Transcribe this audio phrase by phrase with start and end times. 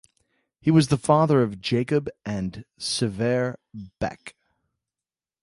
[0.59, 3.57] He was the father of Jacob and Sivert
[3.99, 4.35] Beck.